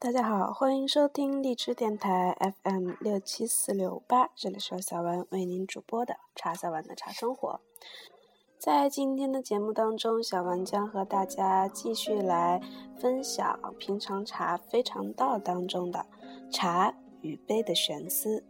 [0.00, 7.60] 大家好，欢迎收听荔枝电台 FM 六七四六八，这里是小文为您主播的茶小文的茶生活。
[8.60, 12.62] 在今天的节目当中，小文将和大家继续来
[12.96, 16.06] 分享平常茶非常道当中的
[16.52, 18.44] 茶与杯的玄思。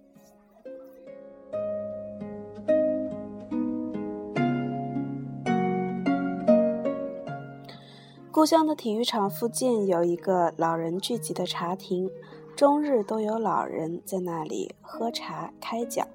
[8.38, 12.08] 故乡的体育场附近有一个老人聚集的茶亭，
[12.54, 16.06] 终日都有老人在那里喝茶开讲。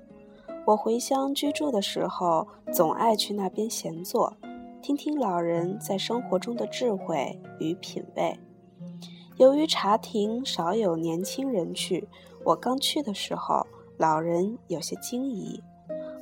[0.65, 4.33] 我回乡居住的时候，总爱去那边闲坐，
[4.81, 8.39] 听听老人在生活中的智慧与品味。
[9.35, 12.07] 由于茶亭少有年轻人去，
[12.45, 15.61] 我刚去的时候，老人有些惊疑。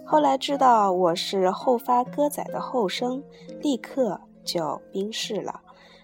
[0.04, 3.24] 后来知道我是后发歌仔的后生，
[3.62, 5.62] 立刻就冰释了。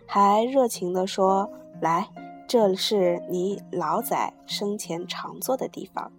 [0.08, 1.50] 还热情地说
[1.82, 2.10] ：“来，
[2.48, 6.12] 这是你老仔生前常坐的地方。”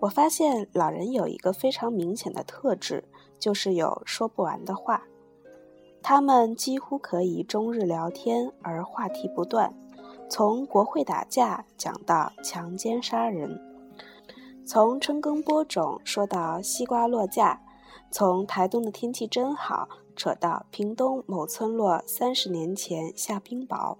[0.00, 3.04] 我发现老人有一个非常明显的特质，
[3.38, 5.02] 就是有说不完的话。
[6.02, 9.74] 他们几乎可以终日聊天，而话题不断，
[10.28, 13.60] 从国会打架讲到强奸杀人，
[14.66, 17.60] 从春耕播种说到西瓜落架，
[18.10, 19.86] 从台东的天气真好。
[20.20, 23.96] 扯到屏东某村落三十年前下冰雹，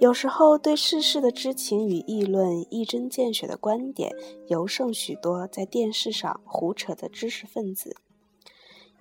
[0.00, 4.12] 有时候对世事的知情与议论、一针见血的观点，
[4.48, 7.96] 尤胜许多在电视上胡扯的知识分子。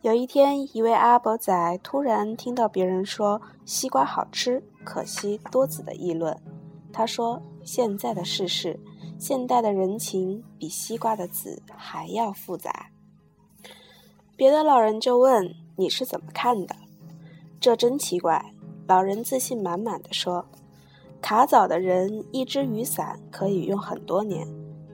[0.03, 6.39] 有一天，一位阿伯仔突然听到别人说西瓜好吃，可惜多籽的议论。
[6.93, 8.79] 他说：“现在的世事，
[9.17, 12.91] 现代的人情，比西瓜的籽还要复杂。”
[14.37, 15.64] 别的老人就问。
[15.77, 16.75] 你是怎么看的？
[17.59, 18.53] 这真奇怪。
[18.87, 20.45] 老人自信满满的说
[21.19, 24.47] ：“卡早的人一只雨伞可以用很多年，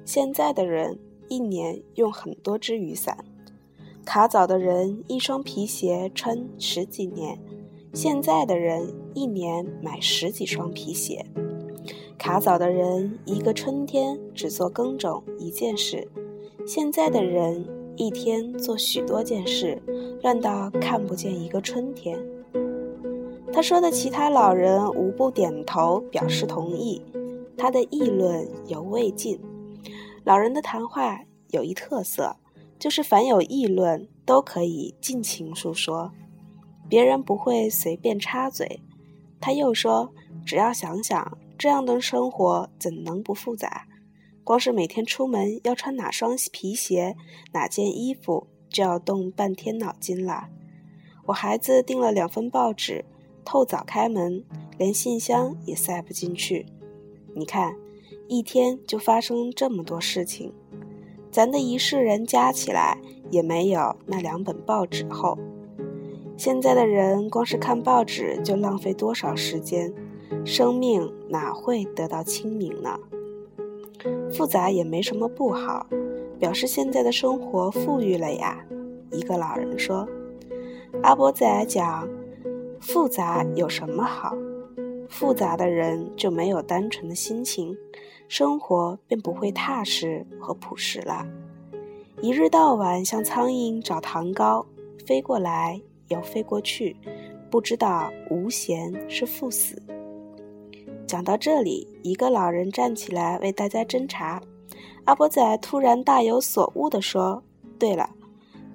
[0.05, 0.97] 现在的人
[1.27, 3.17] 一年用很多只雨伞。
[4.05, 7.37] 卡早的人一双皮鞋穿十几年，
[7.93, 11.25] 现在的人一年买十几双皮鞋。
[12.17, 16.07] 卡早的人一个春天只做耕种一件事，
[16.65, 17.63] 现在的人。”
[17.97, 19.79] 一天做许多件事，
[20.21, 22.17] 乱到看不见一个春天。
[23.53, 27.01] 他说的其他老人无不点头表示同意，
[27.57, 29.39] 他的议论犹未尽。
[30.23, 32.35] 老人的谈话有一特色，
[32.79, 36.11] 就是凡有议论都可以尽情述说，
[36.87, 38.79] 别人不会随便插嘴。
[39.39, 40.13] 他又说，
[40.45, 43.87] 只要想想，这样的生活怎能不复杂？
[44.43, 47.15] 光是每天出门要穿哪双皮鞋、
[47.51, 50.47] 哪件衣服，就要动半天脑筋了。
[51.27, 53.05] 我孩子订了两份报纸，
[53.45, 54.43] 透早开门，
[54.77, 56.65] 连信箱也塞不进去。
[57.35, 57.75] 你看，
[58.27, 60.51] 一天就发生这么多事情，
[61.29, 62.97] 咱的一世人加起来
[63.29, 65.37] 也没有那两本报纸厚。
[66.35, 69.93] 现在的人光是看报纸就浪费多少时间，
[70.43, 72.99] 生命哪会得到清明呢？
[74.33, 75.85] 复杂也没什么不好，
[76.41, 78.57] 表示现在的生活富裕了呀。
[79.11, 80.07] 一个老人说
[81.03, 82.09] ：“阿伯仔讲，
[82.79, 84.35] 复杂有什么好？
[85.07, 87.77] 复杂的人就没有单纯的心情，
[88.27, 91.27] 生活便不会踏实和朴实了。
[92.21, 94.65] 一日到晚像苍蝇找糖糕，
[95.05, 96.95] 飞过来又飞过去，
[97.51, 99.79] 不知道无闲是赴死。”
[101.05, 104.41] 讲到这里，一个老人站起来为大家斟茶。
[105.05, 107.43] 阿伯仔突然大有所悟地说
[107.77, 108.09] ：“对了，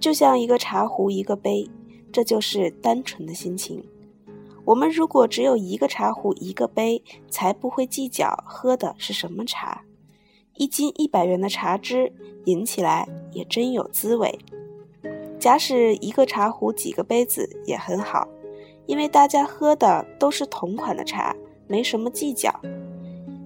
[0.00, 1.68] 就像一个茶壶，一个杯，
[2.12, 3.82] 这就是单纯的心情。
[4.64, 9.82] 我们如果只有一个茶壶，一个杯，才不会计较喝的是什么茶。
[10.56, 12.12] 一斤一百元的茶汁，
[12.46, 14.38] 饮起来也真有滋味。
[15.38, 18.26] 假使一个茶壶，几个杯子也很好，
[18.86, 21.34] 因为大家喝的都是同款的茶。”
[21.68, 22.48] 没什么计较，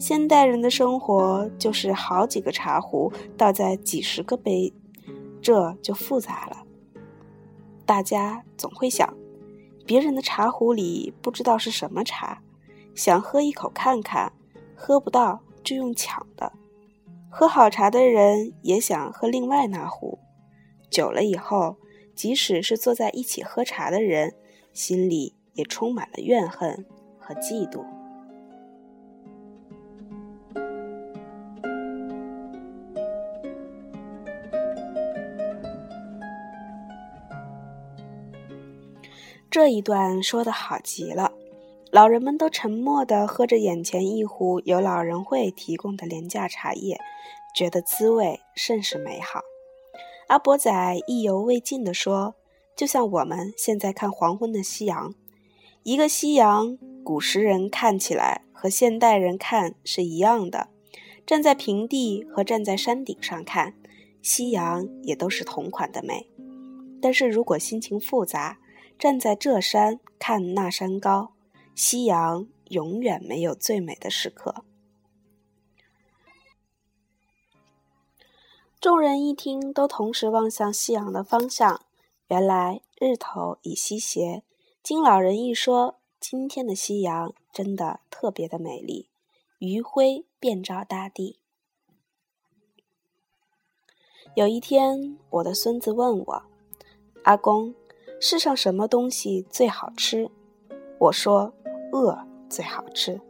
[0.01, 4.73] 现代人的生活就是好几个茶壶倒在几十个杯，
[5.43, 6.57] 这就复杂了。
[7.85, 9.15] 大家总会想，
[9.85, 12.41] 别人的茶壶里不知道是什么茶，
[12.95, 14.33] 想喝一口看看，
[14.75, 16.51] 喝不到就用抢的。
[17.29, 20.19] 喝好茶的人也想喝另外那壶，
[20.89, 21.77] 久了以后，
[22.15, 24.35] 即使是坐在一起喝茶的人，
[24.73, 26.87] 心里也充满了怨恨
[27.19, 27.85] 和嫉妒。
[39.51, 41.33] 这一段说的好极了，
[41.91, 46.97] 老人们都沉默地喝着眼前一壶由老人会提供的廉价茶叶，
[47.53, 49.41] 觉得滋味甚是美好。
[50.29, 50.71] 阿伯仔
[51.09, 52.37] 意犹未尽地说
[52.77, 55.13] ：“就像我们现在看黄昏的夕阳，
[55.83, 60.69] 一个夕阳，古时人看起来和现代人看是一样的。
[61.27, 63.75] 站在平地和站在山顶上看，
[64.23, 66.29] 夕阳也都是同款的美。
[67.03, 68.60] 但是如果心情复杂，
[69.01, 71.33] 站在这山看那山高。”
[71.75, 74.65] 夕阳永远没有最美的时刻。
[78.79, 81.87] 众人一听，都同时望向夕阳的方向。
[82.29, 84.43] 原来日头已西斜。
[84.83, 89.09] 经老人一说，今天的夕阳真的特别的美丽，
[89.59, 91.39] 余晖遍照大地。
[94.35, 96.43] 有一天，我的孙子问我
[97.25, 97.75] ：“阿公，
[98.21, 100.31] 世上什么东西最好吃？”
[100.99, 101.53] 我说。
[101.93, 102.17] 饿
[102.49, 103.21] 最好吃。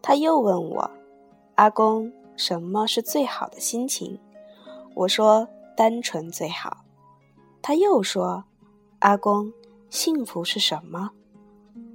[0.00, 0.90] 他又问我
[1.56, 4.18] ：“阿公，什么是最好的心情？”
[4.96, 5.46] 我说
[5.76, 6.84] ：“单纯最好。”
[7.60, 8.44] 他又说
[9.00, 9.52] ：“阿公，
[9.90, 11.10] 幸福是什么？”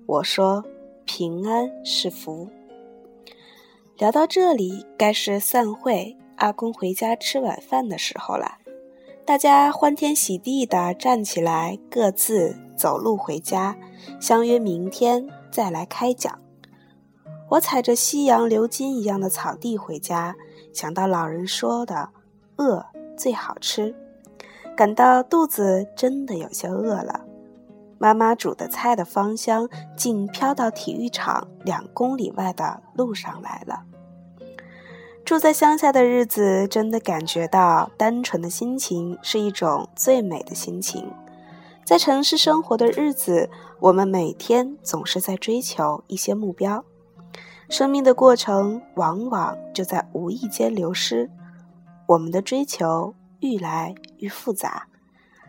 [0.06, 0.64] 我说
[1.04, 2.48] ：“平安是福。”
[3.98, 8.57] 聊到这里，该是散会，阿公回家吃晚饭的时候了。
[9.28, 13.76] 大家欢天喜地地站起来，各自走路回家，
[14.22, 15.28] 相约明天。
[15.52, 16.40] 再来开讲。
[17.50, 20.38] 我踩着夕阳流金一样的草地回家，
[20.74, 22.08] 想到老人说的
[22.56, 22.86] “饿
[23.18, 23.94] 最好吃”，
[24.78, 27.26] 感到肚子真的有些饿了。
[27.98, 33.84] 妈妈煮的菜的芳香竟飘到体育场两公里外的路上来了。
[35.28, 41.12] 住在乡下的日子，真的感觉到单纯的心情是一种最美的心情。
[41.84, 43.50] 在城市生活的日子，
[43.82, 46.86] 我们每天总是在追求一些目标，
[47.68, 51.30] 生命的过程往往就在无意间流失。
[52.06, 54.88] 我们的追求愈来愈复杂，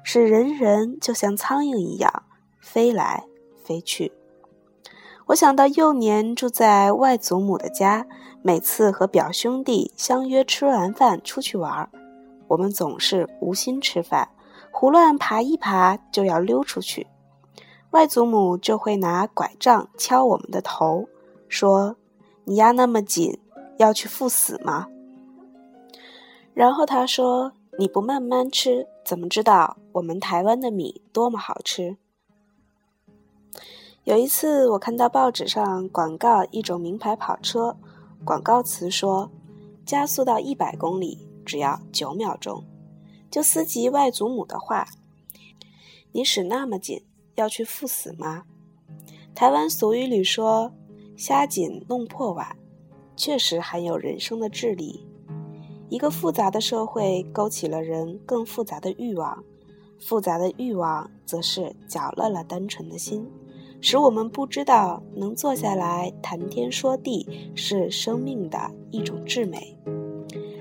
[0.02, 2.24] 使人人就像苍蝇一样
[2.58, 3.22] 飞来
[3.62, 4.10] 飞去。
[5.26, 8.06] 我想到幼年住在外祖母的家，
[8.42, 11.90] 每次和表兄弟相约吃完饭出去玩，
[12.46, 14.28] 我们总是无心吃饭。
[14.70, 17.06] 胡乱爬一爬就要溜出去，
[17.90, 21.08] 外祖母就会拿拐杖敲我们的头，
[21.48, 21.96] 说
[22.44, 23.38] ：“你压那么紧，
[23.78, 24.86] 要去赴死吗？”
[26.54, 31.96] 然后他说：“你不慢慢吃，怎么知道我们台湾的米多么好吃？”
[34.04, 37.76] 有一次，我看到报纸上广告一种名牌跑车，
[38.24, 39.30] 广告词说
[39.86, 42.64] ：“加速到一百公里只要九秒钟。”
[43.30, 44.88] 就思及外祖母的话
[46.12, 47.04] ：“你使那么紧，
[47.34, 48.44] 要去赴死吗？”
[49.34, 50.72] 台湾俗语里说
[51.16, 52.56] ：“虾紧弄破碗”，
[53.16, 55.06] 确实含有人生的智理。
[55.90, 59.42] 一个复杂的社会勾起了人更复杂的欲望，
[59.98, 63.26] 复杂的欲望则是搅乱了单纯的心，
[63.80, 68.58] 使我们不知道能坐下来谈天说地是生命的
[68.90, 69.76] 一种至美。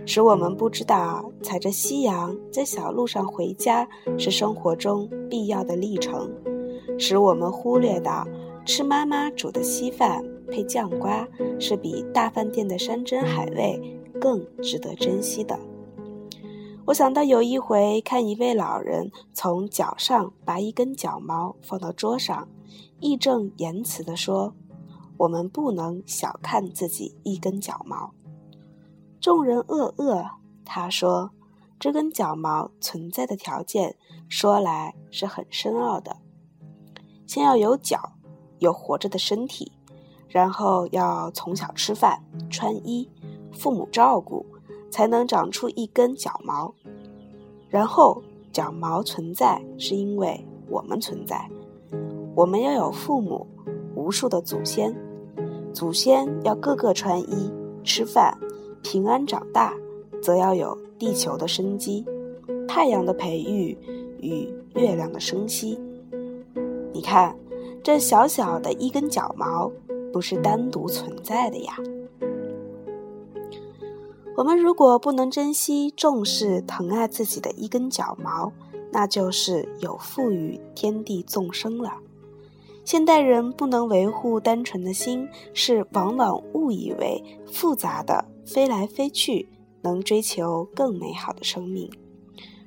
[0.05, 3.85] 使我们不知道踩着夕阳在小路上回家
[4.17, 6.31] 是生活中必要的历程，
[6.97, 8.25] 使我们忽略到
[8.65, 11.27] 吃妈妈煮的稀饭配酱瓜
[11.59, 15.59] 是比大饭店的山珍海味更值得珍惜的。
[16.85, 22.47] 我想到有一回看一位老人从脚上拔一根脚毛放到桌上，
[22.99, 24.53] 义正言辞地说
[25.17, 28.13] ：“我们不能小看自己一根脚毛。”
[29.19, 30.25] 众人恶恶，
[30.63, 31.31] 他说
[31.79, 33.95] ：“这根脚毛存在的条件，
[34.29, 36.17] 说来是很深奥的。
[37.25, 38.13] 先要有脚，
[38.59, 39.71] 有活着的身体，
[40.29, 43.09] 然后要从小吃饭、穿衣，
[43.51, 44.45] 父母照顾，
[44.89, 46.73] 才能长出一根脚毛。
[47.69, 51.49] 然后脚毛存在，是因为我们存在。
[52.37, 53.47] 我们要有父母，
[53.95, 54.95] 无数的祖先，
[55.73, 57.51] 祖先要个个穿衣、
[57.83, 58.37] 吃饭。”
[58.83, 59.73] 平安长大，
[60.21, 62.05] 则要有地球的生机、
[62.67, 63.75] 太阳的培育
[64.21, 65.79] 与月亮的生息。
[66.93, 67.35] 你看，
[67.81, 69.71] 这小小的一根脚毛，
[70.13, 71.73] 不是单独存在的呀。
[74.37, 78.53] 我们如果不能珍惜、重视、疼爱自己的一根脚毛，
[78.91, 81.95] 那就是有负于天地众生了。
[82.87, 89.45] 现代人不能维护单纯的心，是往往误以为复杂的飞来飞去
[89.81, 91.91] 能追求更美好的生命。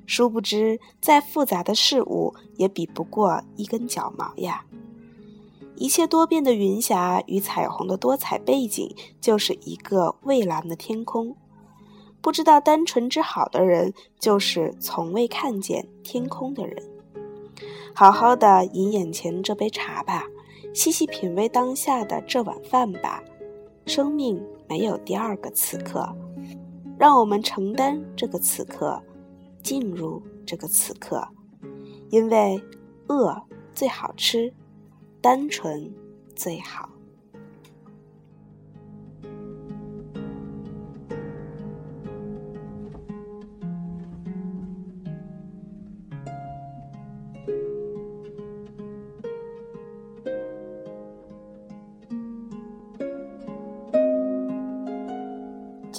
[0.05, 4.63] 殊不知，再复杂的事物也比不过一根脚毛呀！
[5.75, 11.35] 一切多变的云霞与彩虹的多彩背景，就是一个蔚蓝的天空。
[12.21, 16.90] 不知道单纯之好的人，就是从未看见天空的人。
[17.93, 20.25] 好好的饮眼前这杯茶吧，
[20.73, 23.23] 细细品味当下的这碗饭吧。
[23.85, 26.15] 生命没有第二个此刻，
[26.97, 29.01] 让我们承担这个此刻，
[29.63, 31.27] 进入这个此刻，
[32.11, 32.61] 因为
[33.07, 33.41] 饿
[33.73, 34.53] 最好吃，
[35.19, 35.91] 单纯
[36.35, 36.90] 最好。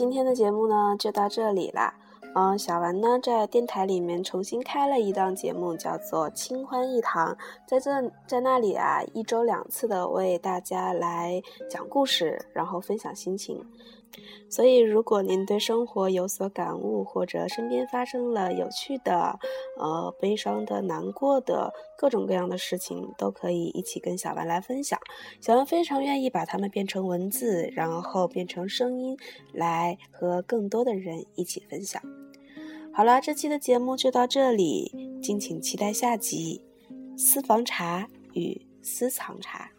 [0.02, 1.94] 今天的节目呢，就到这里啦。
[2.34, 7.32] 嗯，小丸呢在电台里面重新开了一档节目，叫做《清欢一堂》。
[7.68, 11.40] 在这在那里啊，一周两次的为大家来
[11.70, 13.64] 讲故事，然后分享心情。
[14.48, 19.38] 所以，如果您对生活有所感悟，或者身边发生了有趣的、
[19.78, 24.98] 呃悲伤的、难过的各种各样的事情，都可以一起跟小丸来分享。
[25.40, 29.16] 小丸非常愿意把它们变成文字，然后变成声音，
[29.52, 32.02] 来和更多的人一起分享。
[32.92, 36.62] 好了，这期的节目就到这里，敬请期待下集
[37.18, 39.70] 《私房茶与私藏茶》。